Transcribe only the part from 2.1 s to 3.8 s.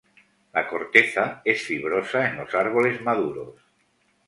en los árboles maduros.